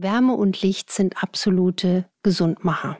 [0.00, 2.98] Wärme und Licht sind absolute Gesundmacher.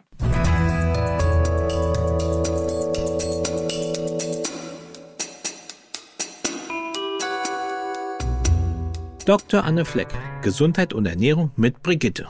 [9.25, 9.63] Dr.
[9.63, 10.09] Anne Fleck,
[10.43, 12.27] Gesundheit und Ernährung mit Brigitte.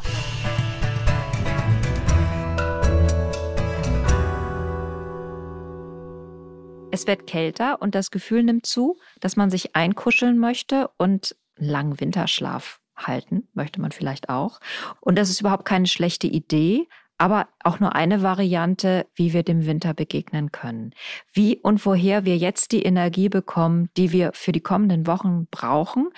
[6.91, 11.71] Es wird kälter und das Gefühl nimmt zu, dass man sich einkuscheln möchte und einen
[11.71, 14.61] langen Winterschlaf halten möchte man vielleicht auch.
[15.01, 19.67] Und das ist überhaupt keine schlechte Idee, aber auch nur eine Variante, wie wir dem
[19.67, 20.93] Winter begegnen können.
[21.33, 26.11] Wie und woher wir jetzt die Energie bekommen, die wir für die kommenden Wochen brauchen,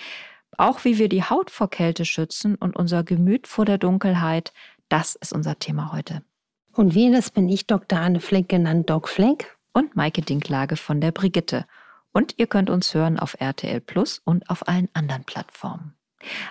[0.57, 4.53] auch wie wir die Haut vor Kälte schützen und unser Gemüt vor der Dunkelheit,
[4.89, 6.21] das ist unser Thema heute.
[6.73, 7.99] Und wir, das bin ich, Dr.
[7.99, 9.57] Anne Fleck, genannt Doc Fleck.
[9.73, 11.65] Und Maike Dinklage von der Brigitte.
[12.11, 15.95] Und ihr könnt uns hören auf RTL Plus und auf allen anderen Plattformen.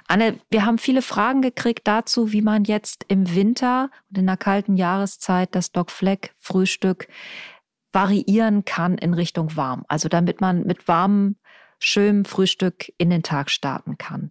[0.08, 4.36] Anne, wir haben viele Fragen gekriegt dazu, wie man jetzt im Winter und in der
[4.36, 7.08] kalten Jahreszeit das Doc Fleck Frühstück
[7.92, 9.84] variieren kann in Richtung warm.
[9.88, 11.36] Also damit man mit warmem
[11.80, 14.30] schönem Frühstück in den Tag starten kann.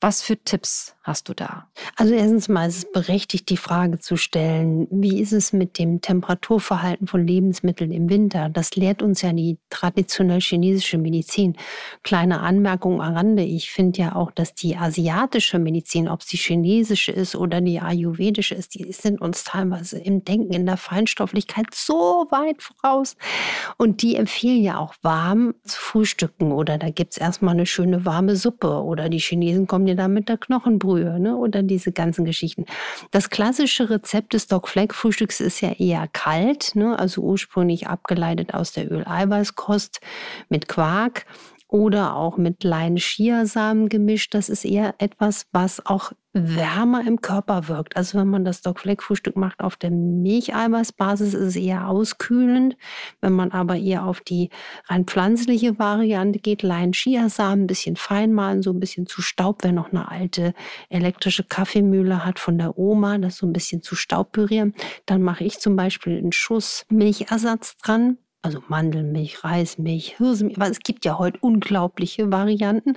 [0.00, 1.70] Was für Tipps hast du da?
[1.96, 6.02] Also erstens mal ist es berechtigt, die Frage zu stellen, wie ist es mit dem
[6.02, 8.50] Temperaturverhalten von Lebensmitteln im Winter?
[8.50, 11.56] Das lehrt uns ja die traditionell chinesische Medizin.
[12.02, 13.42] Kleine Anmerkung am Rande.
[13.42, 17.80] Ich finde ja auch, dass die asiatische Medizin, ob es die chinesische ist oder die
[17.80, 23.16] ayurvedische ist, die sind uns teilweise im Denken, in der Feinstofflichkeit so weit voraus.
[23.78, 28.04] Und die empfehlen ja auch warm zu frühstücken oder da gibt es erstmal eine schöne
[28.04, 31.36] warme Suppe oder die Chinesen kommen dir da mit der Knochenbrühe ne?
[31.36, 32.64] oder diese ganzen Geschichten.
[33.10, 36.96] Das klassische Rezept des Doc Fleck Frühstücks ist ja eher kalt, ne?
[36.96, 40.00] also ursprünglich abgeleitet aus der Öleiweißkost
[40.48, 41.26] mit Quark
[41.68, 44.34] oder auch mit kleinen Chiasamen gemischt.
[44.34, 47.96] Das ist eher etwas, was auch wärmer im Körper wirkt.
[47.96, 52.76] Also wenn man das Doc Fleck Frühstück macht auf der Milcheiweißbasis, ist es eher auskühlend.
[53.20, 54.50] Wenn man aber eher auf die
[54.86, 59.64] rein pflanzliche Variante geht, Lein Chiasamen, ein bisschen fein malen, so ein bisschen zu Staub,
[59.64, 60.52] wer noch eine alte
[60.90, 64.74] elektrische Kaffeemühle hat von der Oma, das so ein bisschen zu Staub pürieren,
[65.06, 70.80] dann mache ich zum Beispiel einen Schuss Milchersatz dran also Mandelmilch, Reismilch, Hirsemilch, weil es
[70.80, 72.96] gibt ja heute unglaubliche Varianten.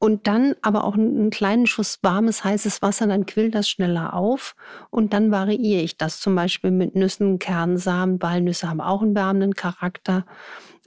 [0.00, 4.54] Und dann aber auch einen kleinen Schuss warmes, heißes Wasser, dann quillt das schneller auf.
[4.90, 8.22] Und dann variiere ich das zum Beispiel mit Nüssen, Kernsamen.
[8.22, 10.24] Walnüsse haben auch einen wärmenden Charakter.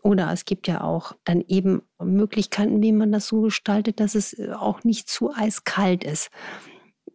[0.02, 4.36] Oder es gibt ja auch dann eben Möglichkeiten, wie man das so gestaltet, dass es
[4.56, 6.30] auch nicht zu eiskalt ist.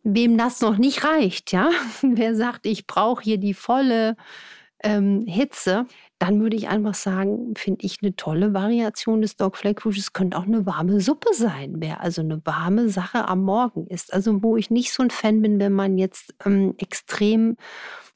[0.02, 1.70] Wem das noch nicht reicht, ja,
[2.02, 4.16] wer sagt, ich brauche hier die volle
[4.82, 5.86] ähm, Hitze,
[6.18, 10.38] dann würde ich einfach sagen, finde ich eine tolle Variation des Dog Flake Es könnte
[10.38, 14.12] auch eine warme Suppe sein, wer also eine warme Sache am Morgen ist.
[14.12, 17.56] Also wo ich nicht so ein Fan bin, wenn man jetzt ähm, extrem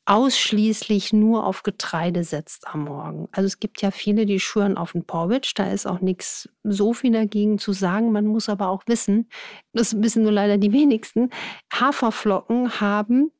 [0.06, 3.28] ausschließlich nur auf Getreide setzt am Morgen.
[3.32, 6.92] Also es gibt ja viele, die schwören auf den Porridge, da ist auch nichts so
[6.92, 8.10] viel dagegen zu sagen.
[8.10, 9.28] Man muss aber auch wissen,
[9.72, 11.30] das wissen nur leider die wenigsten,
[11.72, 13.30] Haferflocken haben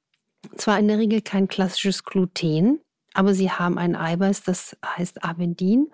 [0.56, 2.81] zwar in der Regel kein klassisches Gluten,
[3.15, 5.88] aber sie haben ein Eiweiß, das heißt Avendin.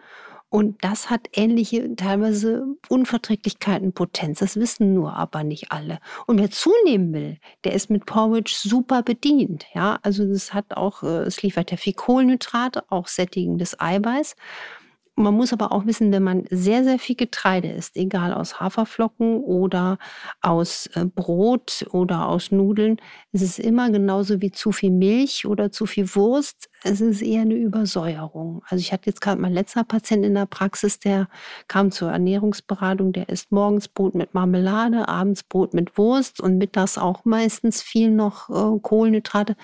[0.49, 4.39] Und das hat ähnliche, teilweise Unverträglichkeiten, Potenz.
[4.39, 5.99] Das wissen nur aber nicht alle.
[6.27, 9.67] Und wer zunehmen will, der ist mit Porridge super bedient.
[9.75, 14.37] Ja, also das hat auch, äh, es liefert ja viel Kohlenhydrate, auch sättigendes Eiweiß.
[15.19, 19.39] Man muss aber auch wissen, wenn man sehr, sehr viel Getreide isst, egal aus Haferflocken
[19.39, 19.97] oder
[20.43, 22.99] aus äh, Brot oder aus Nudeln,
[23.33, 26.69] ist es immer genauso wie zu viel Milch oder zu viel Wurst.
[26.85, 28.63] Es ist eher eine Übersäuerung.
[28.69, 31.29] Also ich hatte jetzt gerade mein letzter Patient in der Praxis, der
[31.67, 36.99] kam zur Ernährungsberatung, der isst morgens Brot mit Marmelade, abends Brot mit Wurst und mittags
[36.99, 39.57] auch meistens viel noch äh, Kohlenhydrate,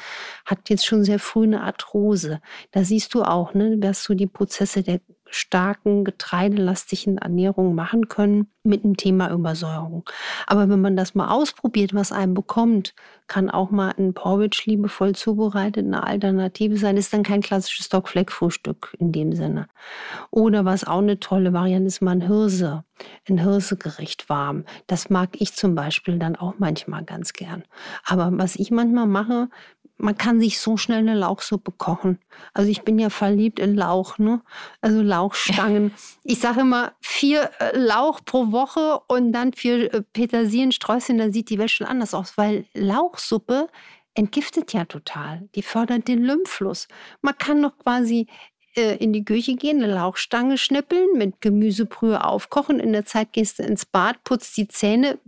[0.47, 2.41] hat jetzt schon sehr früh eine Arthrose.
[2.71, 5.03] Da siehst du auch, ne, dass du die Prozesse der
[5.35, 10.05] starken, getreidelastigen Ernährung machen können mit dem Thema Übersäuerung.
[10.47, 12.95] Aber wenn man das mal ausprobiert, was einem bekommt,
[13.27, 16.97] kann auch mal ein Porridge liebevoll zubereitet eine Alternative sein.
[16.97, 19.69] Ist dann kein klassisches Stockfleck-Frühstück in dem Sinne.
[20.31, 22.85] Oder was auch eine tolle Variante ist, mal ein Hirse,
[23.29, 24.65] ein Hirsegericht warm.
[24.87, 27.65] Das mag ich zum Beispiel dann auch manchmal ganz gern.
[28.05, 29.49] Aber was ich manchmal mache,
[30.03, 32.19] man kann sich so schnell eine Lauchsuppe kochen.
[32.55, 34.43] Also ich bin ja verliebt in Lauch, ne?
[34.81, 35.93] Also Lauchstangen.
[36.25, 41.51] Ich sage immer vier äh, Lauch pro Woche und dann vier äh, Petersiliensträußchen, dann sieht
[41.51, 43.69] die Welt schon anders aus, weil Lauchsuppe
[44.15, 45.49] entgiftet ja total.
[45.55, 46.89] Die fördert den Lymphfluss.
[47.23, 48.27] Man kann doch quasi
[48.77, 52.81] äh, in die Küche gehen, eine Lauchstange schnippeln, mit Gemüsebrühe aufkochen.
[52.81, 55.19] In der Zeit gehst du ins Bad, putzt die Zähne,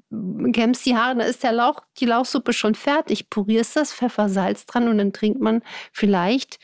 [0.52, 3.30] kämmst die Haare, da ist der Lauch, die Lauchsuppe schon fertig.
[3.30, 5.62] Purierst das, Pfeffer, Salz dran und dann trinkt man
[5.92, 6.58] vielleicht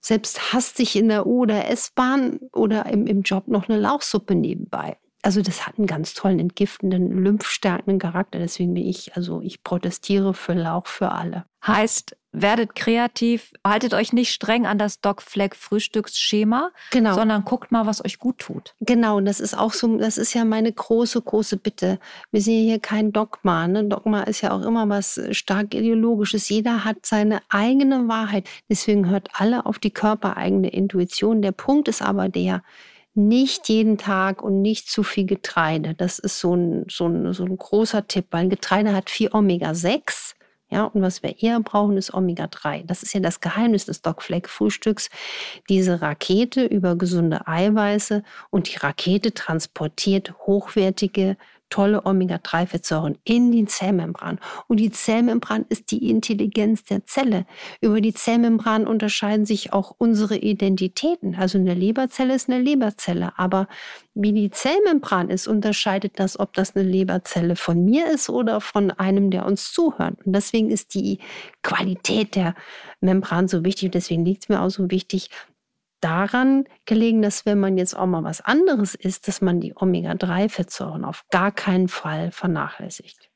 [0.00, 4.98] selbst hastig in der U- oder S-Bahn oder im, im Job noch eine Lauchsuppe nebenbei
[5.24, 8.38] also das hat einen ganz tollen entgiftenden, lymphstärkenden Charakter.
[8.38, 11.46] Deswegen bin ich, also ich protestiere für Lauch für alle.
[11.66, 17.14] Heißt, werdet kreativ, haltet euch nicht streng an das Doc Fleck Frühstücksschema, genau.
[17.14, 18.74] sondern guckt mal, was euch gut tut.
[18.80, 21.98] Genau, und das ist auch so, das ist ja meine große, große Bitte.
[22.30, 23.66] Wir sehen hier kein Dogma.
[23.66, 23.84] Ne?
[23.84, 26.50] Dogma ist ja auch immer was stark ideologisches.
[26.50, 28.46] Jeder hat seine eigene Wahrheit.
[28.68, 31.40] Deswegen hört alle auf die körpereigene Intuition.
[31.40, 32.62] Der Punkt ist aber der,
[33.14, 35.94] nicht jeden Tag und nicht zu viel Getreide.
[35.94, 40.34] Das ist so ein, so ein, so ein großer Tipp, weil Getreide hat viel Omega-6.
[40.70, 42.84] Ja, und was wir eher brauchen, ist Omega-3.
[42.86, 45.08] Das ist ja das Geheimnis des Doc Fleck Frühstücks.
[45.68, 51.36] Diese Rakete über gesunde Eiweiße und die Rakete transportiert hochwertige
[51.74, 54.38] tolle Omega-3-Fettsäuren in die Zellmembran.
[54.68, 57.46] Und die Zellmembran ist die Intelligenz der Zelle.
[57.80, 61.34] Über die Zellmembran unterscheiden sich auch unsere Identitäten.
[61.34, 63.32] Also eine Leberzelle ist eine Leberzelle.
[63.38, 63.66] Aber
[64.14, 68.92] wie die Zellmembran ist, unterscheidet das, ob das eine Leberzelle von mir ist oder von
[68.92, 70.14] einem, der uns zuhört.
[70.24, 71.18] Und deswegen ist die
[71.62, 72.54] Qualität der
[73.00, 73.90] Membran so wichtig.
[73.90, 75.28] Deswegen liegt es mir auch so wichtig,
[76.04, 81.04] daran gelegen, dass wenn man jetzt auch mal was anderes isst, dass man die Omega-3-Fettsäuren
[81.04, 83.30] auf gar keinen Fall vernachlässigt.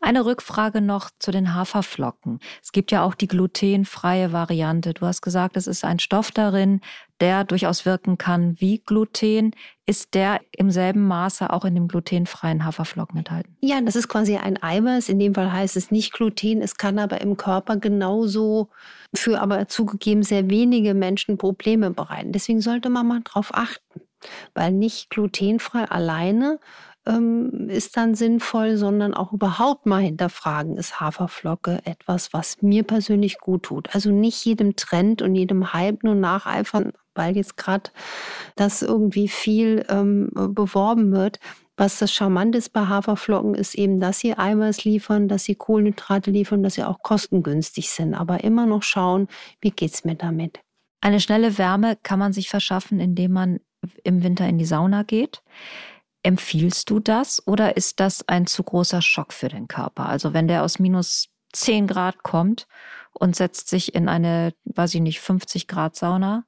[0.00, 2.40] Eine Rückfrage noch zu den Haferflocken.
[2.62, 4.94] Es gibt ja auch die glutenfreie Variante.
[4.94, 6.80] Du hast gesagt, es ist ein Stoff darin,
[7.20, 9.52] der durchaus wirken kann wie Gluten.
[9.86, 13.56] Ist der im selben Maße auch in dem glutenfreien Haferflocken enthalten?
[13.60, 15.08] Ja, das ist quasi ein Eiweiß.
[15.08, 16.60] In dem Fall heißt es nicht Gluten.
[16.60, 18.68] Es kann aber im Körper genauso
[19.14, 22.32] für aber zugegeben sehr wenige Menschen Probleme bereiten.
[22.32, 24.00] Deswegen sollte man mal drauf achten.
[24.54, 26.58] Weil nicht glutenfrei alleine
[27.06, 33.38] ähm, ist dann sinnvoll, sondern auch überhaupt mal hinterfragen, ist Haferflocke etwas, was mir persönlich
[33.38, 33.94] gut tut.
[33.94, 37.90] Also nicht jedem Trend und jedem Hype nur nacheifern, weil jetzt gerade
[38.56, 41.38] das irgendwie viel ähm, beworben wird.
[41.78, 46.30] Was das Charmante ist bei Haferflocken, ist eben, dass sie Eiweiß liefern, dass sie Kohlenhydrate
[46.30, 48.14] liefern, dass sie auch kostengünstig sind.
[48.14, 49.28] Aber immer noch schauen,
[49.60, 50.60] wie geht es mir damit.
[51.02, 53.60] Eine schnelle Wärme kann man sich verschaffen, indem man
[54.04, 55.42] im Winter in die Sauna geht.
[56.26, 60.06] Empfiehlst du das oder ist das ein zu großer Schock für den Körper?
[60.06, 62.66] Also wenn der aus minus 10 Grad kommt
[63.12, 66.44] und setzt sich in eine, weiß ich nicht, 50 Grad Sauna,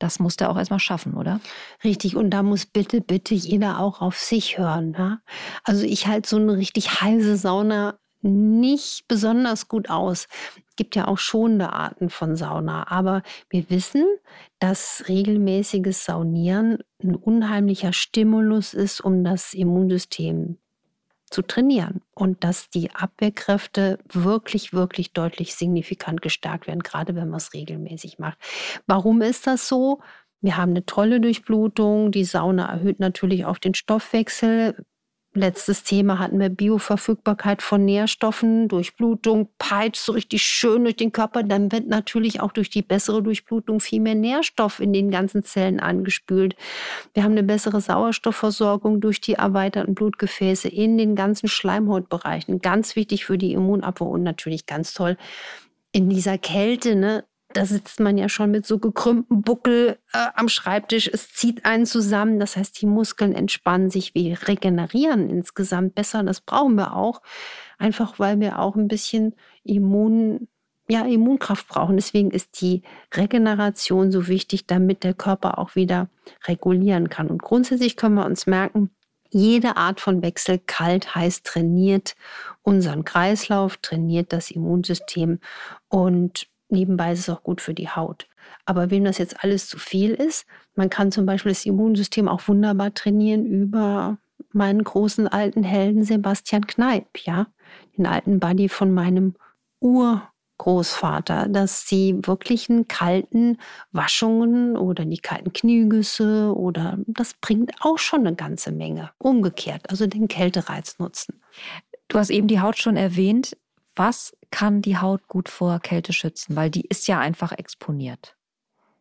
[0.00, 1.38] das muss der auch erstmal schaffen, oder?
[1.84, 4.92] Richtig, und da muss bitte, bitte jeder auch auf sich hören.
[4.98, 5.20] Ja?
[5.62, 10.26] Also ich halte so eine richtig heiße Sauna nicht besonders gut aus.
[10.72, 14.06] Es gibt ja auch schonende Arten von Sauna, aber wir wissen,
[14.58, 20.56] dass regelmäßiges Saunieren ein unheimlicher Stimulus ist, um das Immunsystem
[21.28, 27.36] zu trainieren und dass die Abwehrkräfte wirklich, wirklich deutlich signifikant gestärkt werden, gerade wenn man
[27.36, 28.38] es regelmäßig macht.
[28.86, 30.00] Warum ist das so?
[30.40, 32.12] Wir haben eine tolle Durchblutung.
[32.12, 34.86] Die Sauna erhöht natürlich auch den Stoffwechsel.
[35.34, 41.42] Letztes Thema hatten wir Bioverfügbarkeit von Nährstoffen, Durchblutung, peitscht so richtig schön durch den Körper.
[41.42, 45.80] Dann wird natürlich auch durch die bessere Durchblutung viel mehr Nährstoff in den ganzen Zellen
[45.80, 46.54] angespült.
[47.14, 52.60] Wir haben eine bessere Sauerstoffversorgung durch die erweiterten Blutgefäße in den ganzen Schleimhautbereichen.
[52.60, 55.16] Ganz wichtig für die Immunabwehr und natürlich ganz toll
[55.92, 60.48] in dieser Kälte, ne, da sitzt man ja schon mit so gekrümmtem Buckel äh, am
[60.48, 61.08] Schreibtisch.
[61.12, 62.38] Es zieht einen zusammen.
[62.40, 64.14] Das heißt, die Muskeln entspannen sich.
[64.14, 66.22] Wir regenerieren insgesamt besser.
[66.22, 67.22] Das brauchen wir auch.
[67.78, 70.48] Einfach weil wir auch ein bisschen Immun,
[70.88, 71.96] ja, Immunkraft brauchen.
[71.96, 72.82] Deswegen ist die
[73.14, 76.08] Regeneration so wichtig, damit der Körper auch wieder
[76.46, 77.28] regulieren kann.
[77.28, 78.90] Und grundsätzlich können wir uns merken,
[79.30, 82.14] jede Art von Wechsel, kalt, heiß, trainiert
[82.60, 85.40] unseren Kreislauf, trainiert das Immunsystem
[85.88, 88.26] und Nebenbei ist es auch gut für die Haut.
[88.64, 92.48] Aber wem das jetzt alles zu viel ist, man kann zum Beispiel das Immunsystem auch
[92.48, 94.18] wunderbar trainieren über
[94.52, 97.46] meinen großen alten Helden Sebastian Kneip, ja,
[97.96, 99.34] den alten Buddy von meinem
[99.80, 103.58] Urgroßvater, dass sie wirklichen kalten
[103.92, 109.10] Waschungen oder die kalten Kniegüsse oder das bringt auch schon eine ganze Menge.
[109.18, 111.42] Umgekehrt, also den Kältereiz nutzen.
[112.08, 113.56] Du hast eben die Haut schon erwähnt.
[113.94, 116.54] Was kann die Haut gut vor Kälte schützen?
[116.54, 118.36] Weil die ist ja einfach exponiert.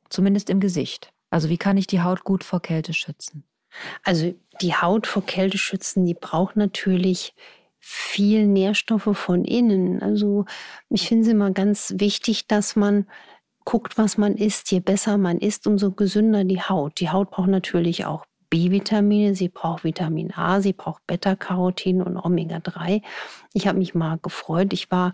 [0.10, 1.14] Zumindest im Gesicht.
[1.30, 3.44] Also wie kann ich die Haut gut vor Kälte schützen?
[4.04, 7.36] Also die Haut vor Kälte schützen, die braucht natürlich
[7.80, 10.02] viel Nährstoffe von innen.
[10.02, 10.46] Also
[10.90, 13.08] ich finde es immer ganz wichtig, dass man
[13.64, 14.72] guckt, was man isst.
[14.72, 17.00] Je besser man isst, umso gesünder die Haut.
[17.00, 23.02] Die Haut braucht natürlich auch B-Vitamine, sie braucht Vitamin A, sie braucht Beta-Carotin und Omega-3.
[23.54, 24.74] Ich habe mich mal gefreut.
[24.74, 25.14] Ich war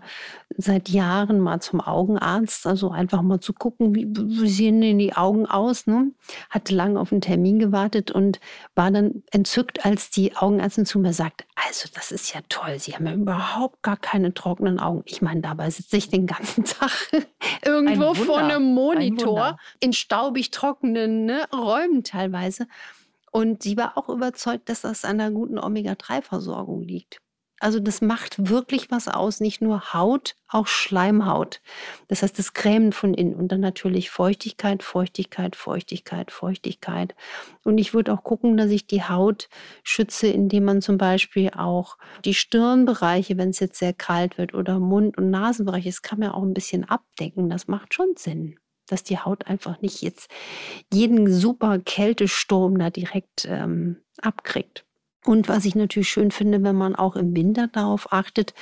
[0.56, 5.14] seit Jahren mal zum Augenarzt, also einfach mal zu gucken, wie, wie sehen denn die
[5.14, 5.86] Augen aus.
[5.86, 6.10] Ne?
[6.50, 8.40] Hatte lange auf einen Termin gewartet und
[8.74, 12.94] war dann entzückt, als die Augenärztin zu mir sagt, also das ist ja toll, Sie
[12.94, 15.02] haben ja überhaupt gar keine trockenen Augen.
[15.06, 16.90] Ich meine, dabei sitze ich den ganzen Tag
[17.64, 22.66] irgendwo ein vor einem Monitor ein in staubig trockenen ne, Räumen teilweise.
[23.38, 27.18] Und sie war auch überzeugt, dass das an einer guten Omega-3-Versorgung liegt.
[27.60, 31.60] Also das macht wirklich was aus, nicht nur Haut, auch Schleimhaut.
[32.08, 37.14] Das heißt, das Cremen von innen und dann natürlich Feuchtigkeit, Feuchtigkeit, Feuchtigkeit, Feuchtigkeit.
[37.62, 39.48] Und ich würde auch gucken, dass ich die Haut
[39.84, 44.80] schütze, indem man zum Beispiel auch die Stirnbereiche, wenn es jetzt sehr kalt wird, oder
[44.80, 47.48] Mund- und Nasenbereiche, das kann man auch ein bisschen abdecken.
[47.50, 50.30] Das macht schon Sinn dass die Haut einfach nicht jetzt
[50.92, 54.84] jeden super Kältesturm da direkt ähm, abkriegt.
[55.24, 58.54] Und was ich natürlich schön finde, wenn man auch im Winter darauf achtet,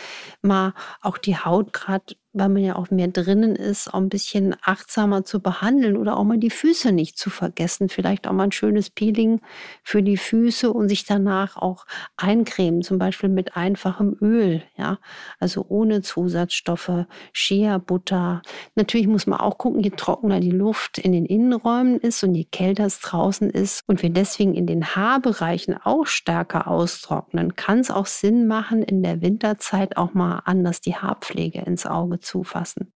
[0.42, 4.55] mal auch die Haut gerade weil man ja auch mehr drinnen ist, auch ein bisschen
[4.62, 7.88] achtsamer zu behandeln oder auch mal die Füße nicht zu vergessen.
[7.88, 9.40] Vielleicht auch mal ein schönes Peeling
[9.83, 14.99] für die Füße und sich danach auch eincremen, zum Beispiel mit einfachem Öl, ja,
[15.40, 18.43] also ohne Zusatzstoffe, Shea-Butter.
[18.75, 22.45] Natürlich muss man auch gucken, je trockener die Luft in den Innenräumen ist und je
[22.45, 27.90] kälter es draußen ist und wir deswegen in den Haarbereichen auch stärker austrocknen, kann es
[27.90, 32.92] auch Sinn machen, in der Winterzeit auch mal anders die Haarpflege ins Auge zufassen.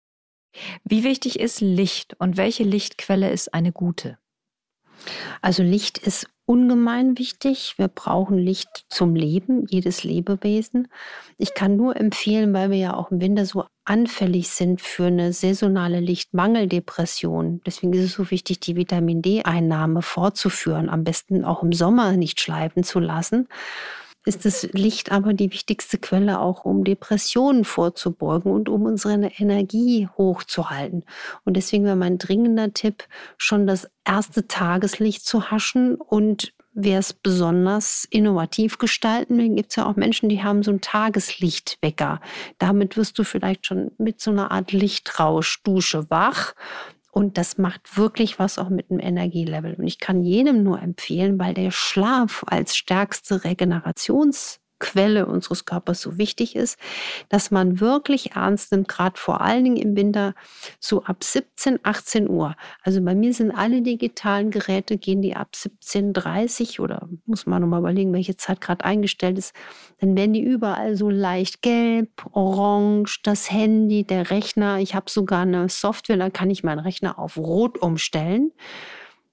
[0.85, 4.19] Wie wichtig ist Licht und welche Lichtquelle ist eine gute?
[5.43, 7.75] Also Licht ist ungemein wichtig.
[7.77, 10.89] Wir brauchen Licht zum Leben, jedes Lebewesen.
[11.37, 15.33] Ich kann nur empfehlen, weil wir ja auch im Winter so anfällig sind für eine
[15.33, 17.61] saisonale Lichtmangeldepression.
[17.67, 22.41] Deswegen ist es so wichtig, die Vitamin D-Einnahme fortzuführen, am besten auch im Sommer nicht
[22.41, 23.47] schleifen zu lassen
[24.29, 30.07] ist das Licht aber die wichtigste Quelle auch, um Depressionen vorzubeugen und um unsere Energie
[30.17, 31.05] hochzuhalten.
[31.45, 33.05] Und deswegen wäre mein dringender Tipp,
[33.39, 39.77] schon das erste Tageslicht zu haschen und wer es besonders innovativ gestalten will, gibt es
[39.77, 42.21] ja auch Menschen, die haben so einen Tageslichtwecker.
[42.59, 46.55] Damit wirst du vielleicht schon mit so einer Art Lichtrauschdusche wach
[47.19, 49.75] und das macht wirklich was auch mit dem Energielevel.
[49.75, 56.01] Und ich kann jedem nur empfehlen, weil der Schlaf als stärkste Regenerations- Quelle unseres Körpers
[56.01, 56.79] so wichtig ist,
[57.29, 60.35] dass man wirklich ernst nimmt, gerade vor allen Dingen im Winter,
[60.79, 62.55] so ab 17, 18 Uhr.
[62.83, 67.81] Also bei mir sind alle digitalen Geräte, gehen die ab 17.30 oder muss man nochmal
[67.81, 69.55] überlegen, welche Zeit gerade eingestellt ist,
[70.01, 74.79] dann werden die überall so leicht gelb, orange, das Handy, der Rechner.
[74.79, 78.53] Ich habe sogar eine Software, da kann ich meinen Rechner auf rot umstellen.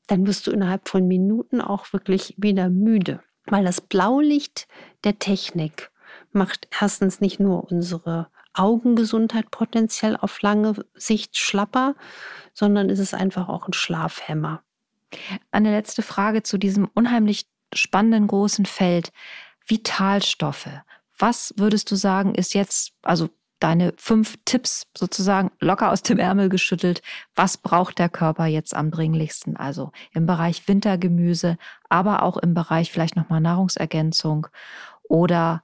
[0.07, 3.21] Dann wirst du innerhalb von Minuten auch wirklich wieder müde.
[3.47, 4.67] Weil das Blaulicht
[5.03, 5.91] der Technik
[6.31, 11.95] macht erstens nicht nur unsere Augengesundheit potenziell auf lange Sicht schlapper,
[12.53, 14.63] sondern ist es einfach auch ein Schlafhemmer.
[15.51, 19.11] Eine letzte Frage zu diesem unheimlich spannenden großen Feld.
[19.65, 20.69] Vitalstoffe.
[21.17, 26.49] Was würdest du sagen, ist jetzt, also deine fünf Tipps sozusagen locker aus dem Ärmel
[26.49, 27.01] geschüttelt.
[27.35, 29.55] Was braucht der Körper jetzt am dringlichsten?
[29.57, 31.57] Also im Bereich Wintergemüse,
[31.89, 34.47] aber auch im Bereich vielleicht nochmal Nahrungsergänzung
[35.03, 35.63] oder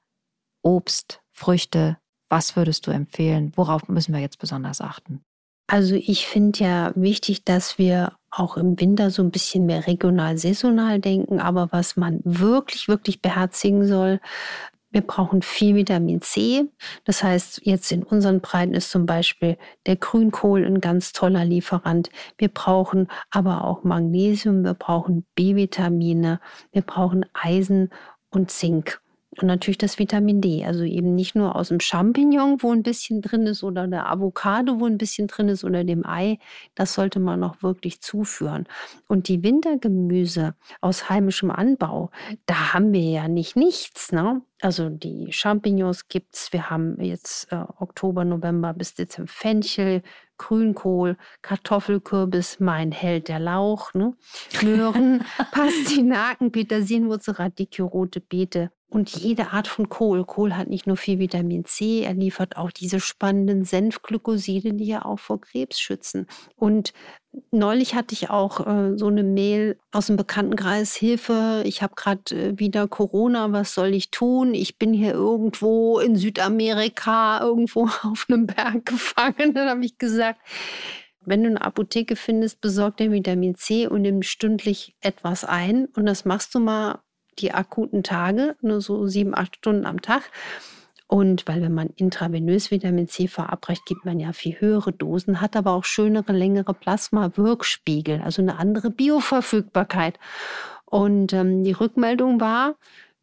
[0.62, 1.98] Obst, Früchte.
[2.30, 3.52] Was würdest du empfehlen?
[3.56, 5.24] Worauf müssen wir jetzt besonders achten?
[5.68, 10.38] Also ich finde ja wichtig, dass wir auch im Winter so ein bisschen mehr regional,
[10.38, 11.40] saisonal denken.
[11.40, 14.20] Aber was man wirklich, wirklich beherzigen soll,
[14.92, 16.66] wir brauchen viel Vitamin C.
[17.06, 22.10] Das heißt, jetzt in unseren Breiten ist zum Beispiel der Grünkohl ein ganz toller Lieferant.
[22.38, 26.40] Wir brauchen aber auch Magnesium, wir brauchen B-Vitamine,
[26.72, 27.90] wir brauchen Eisen
[28.30, 29.02] und Zink.
[29.40, 33.22] Und natürlich das Vitamin D, also eben nicht nur aus dem Champignon, wo ein bisschen
[33.22, 36.38] drin ist, oder der Avocado, wo ein bisschen drin ist, oder dem Ei.
[36.76, 38.68] Das sollte man noch wirklich zuführen.
[39.08, 42.12] Und die Wintergemüse aus heimischem Anbau,
[42.46, 44.12] da haben wir ja nicht nichts.
[44.12, 44.42] Ne?
[44.60, 46.52] Also die Champignons gibt es.
[46.52, 50.02] Wir haben jetzt äh, Oktober, November bis Dezember Fenchel,
[50.38, 54.14] Grünkohl, Kartoffelkürbis, mein Held der Lauch, ne?
[54.62, 60.26] Möhren, Pastinaken, Petersilienwurzel, Radicchio, rote Beete, und jede Art von Kohl.
[60.26, 65.06] Kohl hat nicht nur viel Vitamin C, er liefert auch diese spannenden Senfglykoside, die ja
[65.06, 66.28] auch vor Krebs schützen.
[66.58, 66.92] Und
[67.52, 72.36] neulich hatte ich auch äh, so eine Mail aus dem Bekanntenkreis, Hilfe, ich habe gerade
[72.36, 74.54] äh, wieder Corona, was soll ich tun?
[74.54, 79.54] Ich bin hier irgendwo in Südamerika, irgendwo auf einem Berg gefangen.
[79.54, 80.42] Dann habe ich gesagt,
[81.24, 85.86] Wenn du eine Apotheke findest, besorg dir Vitamin C und nimm stündlich etwas ein.
[85.96, 87.00] Und das machst du mal
[87.40, 90.24] die akuten Tage, nur so sieben, acht Stunden am Tag.
[91.08, 95.58] Und weil wenn man intravenös Vitamin C verabreicht, gibt man ja viel höhere Dosen, hat
[95.58, 100.18] aber auch schönere, längere Plasma-Wirkspiegel, also eine andere Bioverfügbarkeit.
[100.86, 102.76] Und ähm, die Rückmeldung war,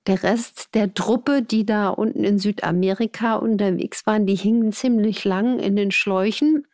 [0.06, 5.58] der Rest der Truppe, die da unten in Südamerika unterwegs waren, die hingen ziemlich lang
[5.58, 6.66] in den Schläuchen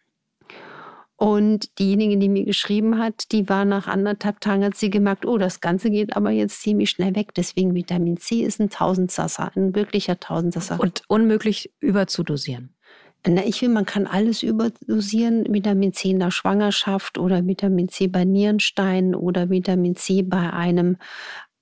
[1.16, 5.38] und diejenige, die mir geschrieben hat, die war nach anderthalb Tagen, hat sie gemerkt, oh,
[5.38, 7.34] das Ganze geht aber jetzt ziemlich schnell weg.
[7.34, 10.80] Deswegen Vitamin C ist ein Tausendsasser, ein wirklicher Tausendsasser.
[10.80, 12.74] Und unmöglich überzudosieren.
[13.26, 15.46] Na, ich will, man kann alles überdosieren.
[15.48, 20.98] Vitamin C in der Schwangerschaft oder Vitamin C bei Nierensteinen oder Vitamin C bei einem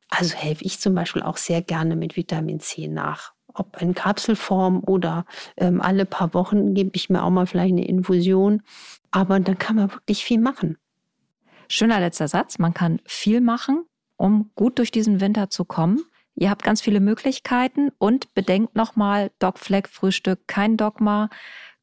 [0.08, 3.32] Also helfe ich zum Beispiel auch sehr gerne mit Vitamin C nach.
[3.52, 5.24] Ob in Kapselform oder
[5.56, 8.62] ähm, alle paar Wochen gebe ich mir auch mal vielleicht eine Infusion.
[9.10, 10.78] Aber dann kann man wirklich viel machen.
[11.68, 12.58] Schöner letzter Satz.
[12.58, 13.84] Man kann viel machen,
[14.16, 16.02] um gut durch diesen Winter zu kommen.
[16.36, 21.28] Ihr habt ganz viele Möglichkeiten und bedenkt nochmal, Doc Fleck Frühstück, kein Dogma.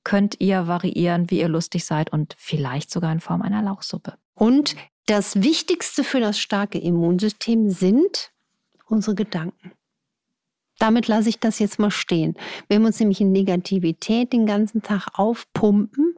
[0.04, 4.14] Könnt ihr variieren, wie ihr lustig seid und vielleicht sogar in Form einer Lauchsuppe.
[4.34, 4.76] Und
[5.08, 8.32] das Wichtigste für das starke Immunsystem sind
[8.86, 9.72] unsere Gedanken.
[10.80, 12.36] Damit lasse ich das jetzt mal stehen.
[12.68, 16.16] Wenn wir uns nämlich in Negativität den ganzen Tag aufpumpen,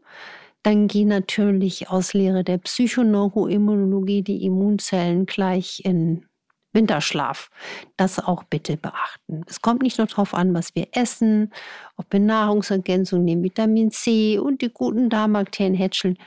[0.63, 6.25] dann gehen natürlich aus Lehre der Psychoneuroimmunologie die Immunzellen gleich in
[6.73, 7.49] Winterschlaf.
[7.95, 9.43] Das auch bitte beachten.
[9.47, 11.53] Es kommt nicht nur darauf an, was wir essen,
[11.95, 16.17] ob wir Nahrungsergänzung nehmen, Vitamin C und die guten Darmbakterien hätscheln.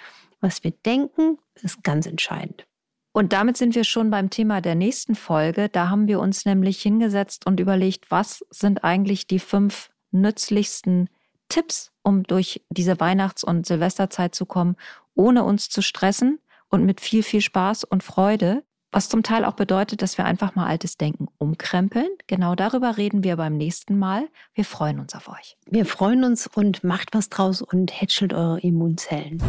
[0.43, 2.67] Was wir denken, ist ganz entscheidend.
[3.13, 5.69] Und damit sind wir schon beim Thema der nächsten Folge.
[5.69, 11.09] Da haben wir uns nämlich hingesetzt und überlegt, was sind eigentlich die fünf nützlichsten
[11.49, 14.77] Tipps, um durch diese Weihnachts- und Silvesterzeit zu kommen,
[15.15, 18.65] ohne uns zu stressen und mit viel, viel Spaß und Freude.
[18.95, 22.11] Was zum Teil auch bedeutet, dass wir einfach mal altes Denken umkrempeln.
[22.27, 24.29] Genau darüber reden wir beim nächsten Mal.
[24.53, 25.57] Wir freuen uns auf euch.
[25.65, 29.43] Wir freuen uns und macht was draus und hätschelt eure Immunzellen.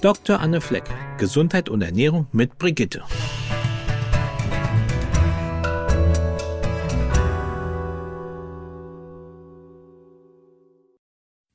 [0.00, 0.40] Dr.
[0.40, 0.84] Anne Fleck,
[1.18, 3.02] Gesundheit und Ernährung mit Brigitte.